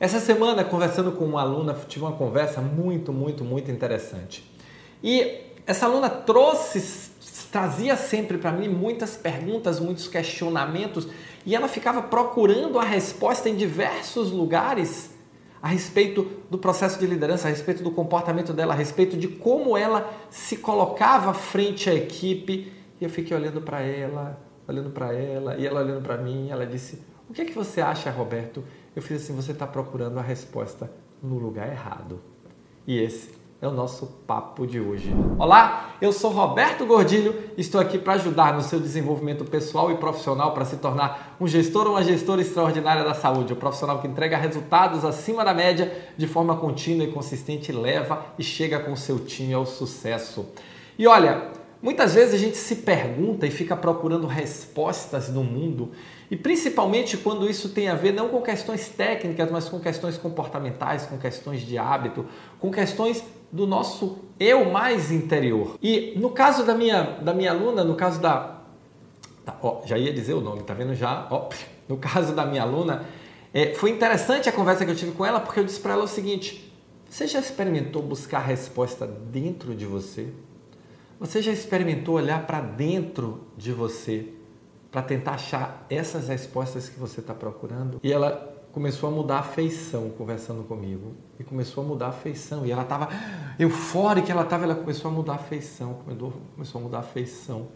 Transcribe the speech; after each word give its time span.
Essa 0.00 0.20
semana, 0.20 0.62
conversando 0.62 1.10
com 1.10 1.24
uma 1.24 1.40
aluna, 1.40 1.76
tive 1.88 2.04
uma 2.04 2.12
conversa 2.12 2.60
muito, 2.60 3.12
muito, 3.12 3.42
muito 3.42 3.68
interessante. 3.68 4.48
E 5.02 5.40
essa 5.66 5.86
aluna 5.86 6.08
trouxe, 6.08 7.10
trazia 7.50 7.96
sempre 7.96 8.38
para 8.38 8.52
mim 8.52 8.68
muitas 8.68 9.16
perguntas, 9.16 9.80
muitos 9.80 10.06
questionamentos, 10.06 11.08
e 11.44 11.52
ela 11.52 11.66
ficava 11.66 12.00
procurando 12.00 12.78
a 12.78 12.84
resposta 12.84 13.48
em 13.48 13.56
diversos 13.56 14.30
lugares 14.30 15.10
a 15.60 15.66
respeito 15.66 16.30
do 16.48 16.56
processo 16.56 17.00
de 17.00 17.06
liderança, 17.06 17.48
a 17.48 17.50
respeito 17.50 17.82
do 17.82 17.90
comportamento 17.90 18.52
dela, 18.52 18.74
a 18.74 18.76
respeito 18.76 19.16
de 19.16 19.26
como 19.26 19.76
ela 19.76 20.08
se 20.30 20.58
colocava 20.58 21.34
frente 21.34 21.90
à 21.90 21.94
equipe. 21.94 22.72
E 23.00 23.04
eu 23.04 23.10
fiquei 23.10 23.36
olhando 23.36 23.60
para 23.60 23.80
ela, 23.80 24.40
olhando 24.68 24.90
para 24.90 25.12
ela, 25.12 25.56
e 25.56 25.66
ela 25.66 25.80
olhando 25.80 26.02
para 26.02 26.16
mim, 26.16 26.48
ela 26.50 26.64
disse: 26.64 27.02
"O 27.28 27.32
que 27.32 27.42
é 27.42 27.44
que 27.44 27.52
você 27.52 27.80
acha, 27.80 28.08
Roberto, 28.08 28.62
eu 28.94 29.02
fiz 29.02 29.22
assim: 29.22 29.34
você 29.34 29.52
está 29.52 29.66
procurando 29.66 30.18
a 30.18 30.22
resposta 30.22 30.90
no 31.22 31.38
lugar 31.38 31.68
errado. 31.68 32.20
E 32.86 32.98
esse 32.98 33.38
é 33.60 33.66
o 33.66 33.72
nosso 33.72 34.06
papo 34.26 34.66
de 34.66 34.78
hoje. 34.78 35.12
Olá, 35.36 35.96
eu 36.00 36.12
sou 36.12 36.30
Roberto 36.30 36.86
Gordilho, 36.86 37.34
estou 37.56 37.80
aqui 37.80 37.98
para 37.98 38.12
ajudar 38.12 38.54
no 38.54 38.62
seu 38.62 38.78
desenvolvimento 38.78 39.44
pessoal 39.44 39.90
e 39.90 39.96
profissional 39.96 40.54
para 40.54 40.64
se 40.64 40.76
tornar 40.76 41.36
um 41.40 41.46
gestor 41.48 41.86
ou 41.86 41.94
uma 41.94 42.04
gestora 42.04 42.40
extraordinária 42.40 43.02
da 43.02 43.14
saúde, 43.14 43.52
um 43.52 43.56
profissional 43.56 44.00
que 44.00 44.06
entrega 44.06 44.36
resultados 44.36 45.04
acima 45.04 45.44
da 45.44 45.52
média 45.52 45.92
de 46.16 46.28
forma 46.28 46.56
contínua 46.56 47.04
e 47.04 47.10
consistente, 47.10 47.72
leva 47.72 48.26
e 48.38 48.44
chega 48.44 48.78
com 48.78 48.94
seu 48.94 49.18
time 49.18 49.52
ao 49.52 49.66
sucesso. 49.66 50.46
E 50.96 51.06
olha, 51.06 51.50
Muitas 51.80 52.14
vezes 52.14 52.34
a 52.34 52.38
gente 52.38 52.56
se 52.56 52.76
pergunta 52.76 53.46
e 53.46 53.50
fica 53.50 53.76
procurando 53.76 54.26
respostas 54.26 55.28
no 55.28 55.44
mundo, 55.44 55.92
e 56.28 56.36
principalmente 56.36 57.16
quando 57.16 57.48
isso 57.48 57.68
tem 57.68 57.88
a 57.88 57.94
ver 57.94 58.12
não 58.12 58.28
com 58.28 58.42
questões 58.42 58.88
técnicas, 58.88 59.50
mas 59.50 59.68
com 59.68 59.78
questões 59.78 60.18
comportamentais, 60.18 61.06
com 61.06 61.16
questões 61.16 61.62
de 61.62 61.78
hábito, 61.78 62.26
com 62.58 62.70
questões 62.70 63.22
do 63.50 63.66
nosso 63.66 64.18
eu 64.38 64.70
mais 64.70 65.12
interior. 65.12 65.78
E 65.80 66.14
no 66.16 66.30
caso 66.30 66.64
da 66.64 66.74
minha, 66.74 67.02
da 67.22 67.32
minha 67.32 67.52
aluna, 67.52 67.84
no 67.84 67.94
caso 67.94 68.20
da. 68.20 68.58
Tá, 69.44 69.56
ó, 69.62 69.80
já 69.86 69.96
ia 69.96 70.12
dizer 70.12 70.34
o 70.34 70.40
nome, 70.40 70.62
tá 70.64 70.74
vendo 70.74 70.94
já? 70.94 71.26
Ó, 71.30 71.48
no 71.88 71.96
caso 71.96 72.34
da 72.34 72.44
minha 72.44 72.62
aluna, 72.62 73.04
é, 73.54 73.72
foi 73.74 73.90
interessante 73.90 74.48
a 74.48 74.52
conversa 74.52 74.84
que 74.84 74.90
eu 74.90 74.96
tive 74.96 75.12
com 75.12 75.24
ela, 75.24 75.40
porque 75.40 75.60
eu 75.60 75.64
disse 75.64 75.80
para 75.80 75.94
ela 75.94 76.04
o 76.04 76.08
seguinte: 76.08 76.72
você 77.08 77.26
já 77.26 77.38
experimentou 77.38 78.02
buscar 78.02 78.40
resposta 78.40 79.06
dentro 79.06 79.74
de 79.74 79.86
você? 79.86 80.28
Você 81.20 81.42
já 81.42 81.52
experimentou 81.52 82.14
olhar 82.14 82.46
para 82.46 82.60
dentro 82.60 83.48
de 83.56 83.72
você 83.72 84.32
para 84.90 85.02
tentar 85.02 85.32
achar 85.32 85.84
essas 85.90 86.28
respostas 86.28 86.88
que 86.88 86.98
você 86.98 87.20
está 87.20 87.34
procurando? 87.34 87.98
E 88.02 88.12
ela 88.12 88.56
começou 88.70 89.08
a 89.08 89.12
mudar 89.12 89.40
a 89.40 89.42
feição 89.42 90.10
conversando 90.10 90.62
comigo. 90.62 91.14
E 91.38 91.42
começou 91.42 91.82
a 91.82 91.86
mudar 91.86 92.08
a 92.08 92.12
feição. 92.12 92.64
E 92.64 92.70
ela 92.70 92.82
estava 92.82 93.08
eufórica, 93.58 94.30
ela 94.30 94.42
estava, 94.42 94.62
ela 94.62 94.76
começou 94.76 95.10
a 95.10 95.14
mudar 95.14 95.34
a 95.34 95.38
feição. 95.38 95.98
Começou 96.54 96.80
a 96.80 96.84
mudar 96.84 97.00
a 97.00 97.02
feição. 97.02 97.66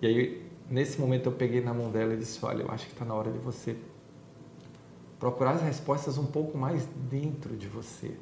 E 0.00 0.06
aí, 0.06 0.50
nesse 0.70 1.00
momento, 1.00 1.26
eu 1.26 1.32
peguei 1.32 1.60
na 1.60 1.74
mão 1.74 1.90
dela 1.90 2.14
e 2.14 2.16
disse: 2.16 2.38
Olha, 2.44 2.62
eu 2.62 2.70
acho 2.70 2.86
que 2.86 2.92
está 2.92 3.04
na 3.04 3.14
hora 3.14 3.32
de 3.32 3.38
você 3.38 3.76
procurar 5.18 5.52
as 5.52 5.62
respostas 5.62 6.16
um 6.16 6.26
pouco 6.26 6.56
mais 6.56 6.86
dentro 7.10 7.56
de 7.56 7.66
você. 7.66 8.14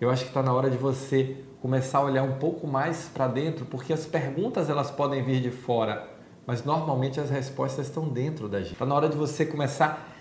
Eu 0.00 0.10
acho 0.10 0.22
que 0.22 0.30
está 0.30 0.42
na 0.42 0.52
hora 0.52 0.68
de 0.68 0.76
você 0.76 1.36
começar 1.60 1.98
a 1.98 2.04
olhar 2.04 2.22
um 2.22 2.38
pouco 2.38 2.66
mais 2.66 3.08
para 3.12 3.26
dentro, 3.26 3.64
porque 3.64 3.92
as 3.92 4.04
perguntas 4.04 4.68
elas 4.68 4.90
podem 4.90 5.22
vir 5.22 5.40
de 5.40 5.50
fora, 5.50 6.08
mas 6.46 6.64
normalmente 6.64 7.18
as 7.20 7.30
respostas 7.30 7.86
estão 7.86 8.08
dentro 8.08 8.48
da 8.48 8.60
gente. 8.60 8.72
Está 8.72 8.84
na 8.84 8.94
hora 8.94 9.08
de 9.08 9.16
você 9.16 9.46
começar. 9.46 10.12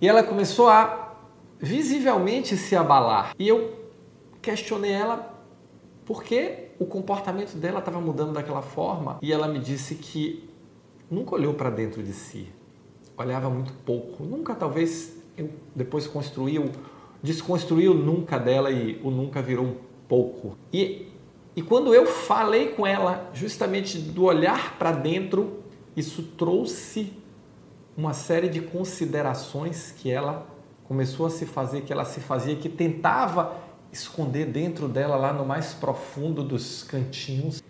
E 0.00 0.06
ela 0.06 0.22
começou 0.22 0.68
a 0.68 1.14
visivelmente 1.58 2.56
se 2.56 2.74
abalar. 2.76 3.34
E 3.38 3.48
eu 3.48 3.72
questionei 4.42 4.92
ela 4.92 5.32
por 6.04 6.24
que 6.24 6.72
o 6.78 6.84
comportamento 6.84 7.56
dela 7.56 7.78
estava 7.78 8.00
mudando 8.00 8.32
daquela 8.32 8.62
forma. 8.62 9.18
E 9.22 9.32
ela 9.32 9.46
me 9.46 9.60
disse 9.60 9.94
que 9.94 10.50
nunca 11.10 11.34
olhou 11.34 11.54
para 11.54 11.70
dentro 11.70 12.02
de 12.02 12.12
si, 12.12 12.52
olhava 13.16 13.48
muito 13.48 13.72
pouco. 13.84 14.24
Nunca, 14.24 14.54
talvez, 14.54 15.16
depois 15.74 16.06
construiu 16.06 16.70
desconstruiu 17.22 17.94
nunca 17.94 18.38
dela 18.38 18.70
e 18.70 19.00
o 19.02 19.10
nunca 19.10 19.40
virou 19.40 19.64
um 19.64 19.76
pouco. 20.08 20.56
E, 20.72 21.06
e 21.54 21.62
quando 21.62 21.94
eu 21.94 22.06
falei 22.06 22.68
com 22.68 22.86
ela 22.86 23.30
justamente 23.32 23.98
do 23.98 24.24
olhar 24.24 24.76
para 24.78 24.92
dentro, 24.92 25.62
isso 25.96 26.22
trouxe 26.36 27.12
uma 27.96 28.12
série 28.12 28.48
de 28.48 28.60
considerações 28.60 29.92
que 29.92 30.10
ela 30.10 30.46
começou 30.84 31.26
a 31.26 31.30
se 31.30 31.46
fazer, 31.46 31.82
que 31.82 31.92
ela 31.92 32.04
se 32.04 32.20
fazia, 32.20 32.56
que 32.56 32.68
tentava 32.68 33.56
esconder 33.92 34.46
dentro 34.46 34.88
dela, 34.88 35.16
lá 35.16 35.32
no 35.32 35.44
mais 35.44 35.74
profundo 35.74 36.42
dos 36.42 36.82
cantinhos. 36.82 37.62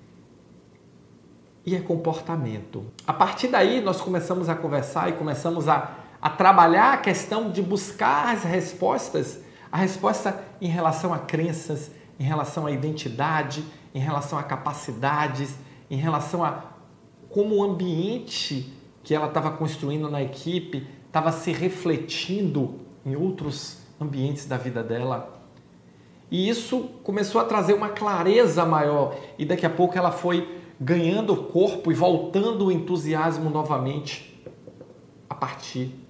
E 1.64 1.76
é 1.76 1.80
comportamento. 1.80 2.84
A 3.06 3.12
partir 3.12 3.48
daí, 3.48 3.80
nós 3.80 4.00
começamos 4.00 4.48
a 4.48 4.54
conversar 4.54 5.08
e 5.10 5.12
começamos 5.12 5.68
a 5.68 6.01
a 6.22 6.30
trabalhar 6.30 6.92
a 6.92 6.96
questão 6.98 7.50
de 7.50 7.60
buscar 7.60 8.32
as 8.32 8.44
respostas, 8.44 9.40
a 9.72 9.78
resposta 9.78 10.40
em 10.60 10.68
relação 10.68 11.12
a 11.12 11.18
crenças, 11.18 11.90
em 12.18 12.22
relação 12.22 12.64
à 12.64 12.70
identidade, 12.70 13.64
em 13.92 13.98
relação 13.98 14.38
a 14.38 14.44
capacidades, 14.44 15.56
em 15.90 15.96
relação 15.96 16.44
a 16.44 16.62
como 17.28 17.56
o 17.56 17.64
ambiente 17.64 18.72
que 19.02 19.14
ela 19.14 19.26
estava 19.26 19.50
construindo 19.50 20.08
na 20.08 20.22
equipe 20.22 20.86
estava 21.06 21.32
se 21.32 21.50
refletindo 21.50 22.78
em 23.04 23.16
outros 23.16 23.78
ambientes 24.00 24.46
da 24.46 24.56
vida 24.56 24.82
dela. 24.82 25.40
E 26.30 26.48
isso 26.48 26.90
começou 27.02 27.40
a 27.40 27.44
trazer 27.44 27.74
uma 27.74 27.88
clareza 27.88 28.64
maior, 28.64 29.16
e 29.36 29.44
daqui 29.44 29.66
a 29.66 29.70
pouco 29.70 29.98
ela 29.98 30.12
foi 30.12 30.60
ganhando 30.80 31.36
corpo 31.36 31.90
e 31.90 31.94
voltando 31.94 32.66
o 32.66 32.72
entusiasmo 32.72 33.50
novamente 33.50 34.42
a 35.28 35.34
partir 35.34 36.01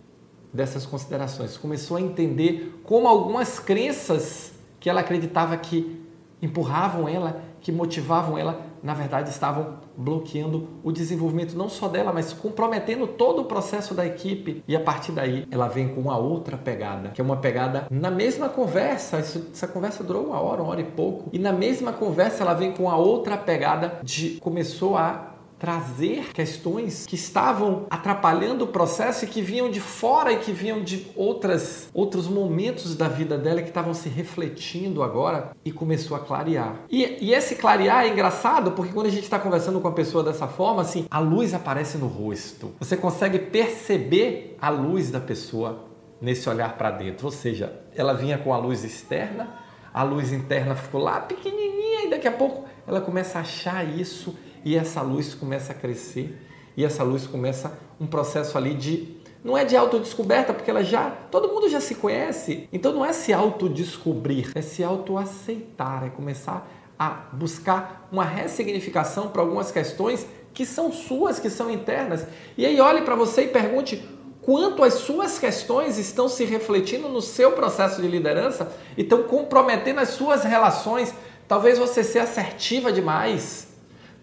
dessas 0.53 0.85
considerações. 0.85 1.57
Começou 1.57 1.97
a 1.97 2.01
entender 2.01 2.81
como 2.85 3.09
algumas 3.09 3.59
crenças 3.59 4.53
que 4.79 4.91
ela 4.91 5.01
acreditava 5.01 5.57
que 5.57 6.03
empurravam 6.43 7.09
ela, 7.09 7.41
que 7.61 7.71
motivavam 7.71 8.37
ela, 8.37 8.61
na 8.83 8.93
verdade 8.93 9.31
estavam 9.31 9.79
bloqueando 9.97 10.69
o 10.83 10.91
desenvolvimento 10.91 11.57
não 11.57 11.69
só 11.69 11.87
dela, 11.87 12.13
mas 12.13 12.33
comprometendo 12.33 13.07
todo 13.07 13.43
o 13.43 13.45
processo 13.45 13.95
da 13.95 14.05
equipe. 14.05 14.65
E 14.67 14.75
a 14.75 14.81
partir 14.81 15.13
daí 15.13 15.47
ela 15.51 15.69
vem 15.69 15.89
com 15.95 16.01
uma 16.01 16.19
outra 16.19 16.57
pegada, 16.57 17.11
que 17.11 17.21
é 17.21 17.25
uma 17.25 17.37
pegada 17.37 17.87
na 17.89 18.11
mesma 18.11 18.49
conversa. 18.49 19.21
Isso, 19.21 19.51
essa 19.53 19.69
conversa 19.69 20.03
durou 20.03 20.27
uma 20.27 20.41
hora, 20.41 20.63
uma 20.63 20.73
hora 20.73 20.81
e 20.81 20.85
pouco. 20.85 21.31
E 21.33 21.39
na 21.39 21.53
mesma 21.53 21.93
conversa 21.93 22.43
ela 22.43 22.55
vem 22.55 22.73
com 22.73 22.91
a 22.91 22.97
outra 22.97 23.37
pegada 23.37 24.01
de 24.03 24.39
começou 24.41 24.97
a 24.97 25.32
trazer 25.63 26.33
questões 26.33 27.07
que 27.07 27.15
estavam 27.15 27.87
atrapalhando 27.89 28.65
o 28.65 28.67
processo 28.67 29.25
e 29.25 29.29
que 29.29 29.41
vinham 29.41 29.71
de 29.71 29.79
fora 29.79 30.33
e 30.33 30.39
que 30.39 30.51
vinham 30.51 30.83
de 30.83 31.07
outras 31.15 31.89
outros 31.95 32.27
momentos 32.27 32.97
da 32.97 33.07
vida 33.07 33.39
dela 33.39 33.63
que 33.63 33.69
estavam 33.69 33.95
se 33.95 34.09
refletindo 34.09 35.05
agora 35.05 35.53
e 35.65 35.71
começou 35.71 36.17
a 36.17 36.21
clarear. 36.21 36.81
E, 36.91 37.17
e 37.21 37.33
esse 37.33 37.55
clarear 37.55 38.07
é 38.07 38.09
engraçado 38.09 38.73
porque 38.73 38.93
quando 38.93 39.07
a 39.07 39.11
gente 39.11 39.23
está 39.23 39.39
conversando 39.39 39.81
com 39.81 39.87
a 39.87 39.93
pessoa 39.93 40.25
dessa 40.25 40.49
forma, 40.49 40.83
assim, 40.83 41.07
a 41.09 41.21
luz 41.21 41.55
aparece 41.55 41.97
no 41.97 42.09
rosto. 42.09 42.73
Você 42.81 42.97
consegue 42.97 43.39
perceber 43.39 44.57
a 44.61 44.69
luz 44.69 45.13
da 45.13 45.21
pessoa 45.21 45.85
nesse 46.21 46.49
olhar 46.49 46.77
para 46.77 46.91
dentro. 46.91 47.27
Ou 47.27 47.33
seja, 47.33 47.73
ela 47.95 48.15
vinha 48.15 48.37
com 48.37 48.53
a 48.53 48.59
luz 48.59 48.83
externa, 48.83 49.61
a 49.95 50.03
luz 50.03 50.33
interna 50.33 50.75
ficou 50.75 51.01
lá 51.01 51.21
pequenininha 51.21 52.07
e 52.07 52.11
daqui 52.11 52.27
a 52.27 52.33
pouco 52.33 52.65
ela 52.85 53.01
começa 53.01 53.39
a 53.39 53.43
achar 53.43 53.89
isso 53.89 54.37
e 54.65 54.77
essa 54.77 55.03
luz 55.03 55.35
começa 55.35 55.73
a 55.73 55.75
crescer 55.75 56.39
e 56.77 56.85
essa 56.85 57.03
luz 57.03 57.27
começa 57.27 57.79
um 58.01 58.07
processo 58.07 58.57
ali 58.57 58.75
de 58.75 59.21
não 59.45 59.59
é 59.59 59.65
de 59.65 59.77
autodescoberta, 59.77 60.55
porque 60.55 60.71
ela 60.71 60.85
já 60.85 61.11
todo 61.31 61.49
mundo 61.49 61.69
já 61.69 61.81
se 61.81 61.97
conhece. 61.97 62.69
Então 62.73 62.93
não 62.93 63.05
é 63.05 63.13
se 63.13 63.33
autodescobrir, 63.33 64.53
é 64.55 64.63
se 64.63 64.85
autoaceitar, 64.85 66.05
é 66.05 66.11
começar 66.11 66.69
a 66.99 67.27
buscar 67.33 68.09
uma 68.13 68.25
ressignificação 68.25 69.29
para 69.29 69.43
algumas 69.43 69.73
questões 69.73 70.27
que 70.55 70.65
são 70.65 70.93
suas, 70.93 71.41
que 71.41 71.51
são 71.51 71.71
internas. 71.71 72.27
E 72.57 72.65
aí 72.65 72.81
olhe 72.81 73.03
para 73.03 73.17
você 73.17 73.43
e 73.45 73.49
pergunte 73.49 74.09
quanto 74.41 74.85
as 74.85 74.95
suas 74.95 75.39
questões 75.39 75.99
estão 75.99 76.29
se 76.29 76.45
refletindo 76.45 77.09
no 77.09 77.21
seu 77.21 77.53
processo 77.53 78.01
de 78.01 78.07
liderança 78.07 78.73
e 78.97 79.03
estão 79.03 79.25
comprometendo 79.25 80.01
as 80.01 80.11
suas 80.11 80.45
relações. 80.45 81.13
Talvez 81.49 81.79
você 81.79 82.05
seja 82.05 82.25
assertiva 82.25 82.93
demais, 82.93 83.72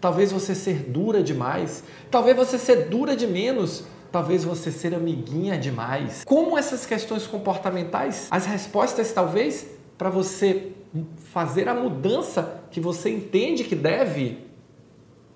Talvez 0.00 0.32
você 0.32 0.54
ser 0.54 0.84
dura 0.88 1.22
demais, 1.22 1.84
talvez 2.10 2.36
você 2.36 2.58
ser 2.58 2.88
dura 2.88 3.14
de 3.14 3.26
menos, 3.26 3.84
talvez 4.10 4.44
você 4.44 4.70
ser 4.70 4.94
amiguinha 4.94 5.58
demais. 5.58 6.24
Como 6.24 6.56
essas 6.56 6.86
questões 6.86 7.26
comportamentais, 7.26 8.28
as 8.30 8.46
respostas 8.46 9.12
talvez 9.12 9.66
para 9.98 10.08
você 10.08 10.72
fazer 11.32 11.68
a 11.68 11.74
mudança 11.74 12.62
que 12.70 12.80
você 12.80 13.10
entende 13.10 13.64
que 13.64 13.74
deve 13.76 14.48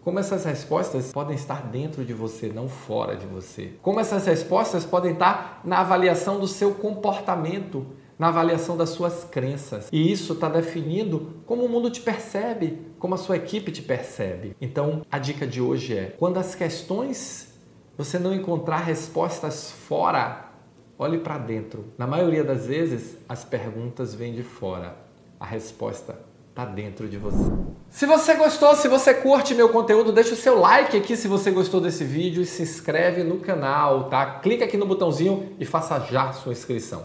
Como 0.03 0.19
essas 0.19 0.45
respostas 0.45 1.13
podem 1.13 1.35
estar 1.35 1.63
dentro 1.69 2.05
de 2.05 2.13
você, 2.13 2.49
não 2.49 2.69
fora 2.69 3.17
de 3.17 3.25
você. 3.25 3.73
Como 3.81 4.01
essas 4.01 4.27
respostas 4.27 4.85
podem 4.85 5.13
estar 5.13 5.63
na 5.65 5.81
avaliação 5.81 6.39
do 6.39 6.47
seu 6.47 6.75
comportamento, 6.75 7.87
na 8.19 8.29
avaliação 8.29 8.77
das 8.77 8.91
suas 8.91 9.25
crenças. 9.25 9.89
E 9.93 10.11
isso 10.11 10.35
está 10.35 10.49
definindo 10.49 11.43
como 11.47 11.65
o 11.65 11.69
mundo 11.69 11.91
te 11.91 12.01
percebe, 12.01 12.79
como 12.99 13.15
a 13.15 13.19
sua 13.19 13.37
equipe 13.37 13.73
te 13.73 13.83
percebe. 13.83 14.57
Então, 14.61 15.03
a 15.11 15.19
dica 15.19 15.47
de 15.47 15.61
hoje 15.61 15.97
é: 15.97 16.15
quando 16.19 16.39
as 16.39 16.55
questões 16.55 17.53
você 17.97 18.19
não 18.19 18.35
encontrar 18.35 18.79
respostas 18.79 19.71
fora, 19.71 20.51
olhe 20.99 21.19
para 21.19 21.39
dentro. 21.39 21.93
Na 21.97 22.07
maioria 22.07 22.43
das 22.43 22.67
vezes, 22.67 23.17
as 23.29 23.45
perguntas 23.45 24.15
vêm 24.15 24.35
de 24.35 24.43
fora, 24.43 24.97
a 25.39 25.47
resposta 25.47 26.19
está 26.55 26.65
dentro 26.65 27.09
de 27.09 27.19
você. 27.19 27.51
Se 27.91 28.07
você 28.07 28.35
gostou, 28.35 28.75
se 28.77 28.87
você 28.87 29.13
curte 29.13 29.55
meu 29.55 29.69
conteúdo, 29.69 30.13
deixa 30.13 30.35
o 30.35 30.37
seu 30.37 30.59
like 30.59 30.97
aqui 30.97 31.17
se 31.17 31.27
você 31.27 31.51
gostou 31.51 31.81
desse 31.81 32.05
vídeo 32.05 32.43
e 32.43 32.47
se 32.47 32.63
inscreve 32.63 33.25
no 33.25 33.39
canal, 33.39 34.05
tá? 34.09 34.39
Clica 34.39 34.65
aqui 34.65 34.77
no 34.77 34.87
botãozinho 34.87 35.53
e 35.59 35.65
faça 35.65 35.99
já 36.01 36.33
sua 36.33 36.53
inscrição, 36.53 37.05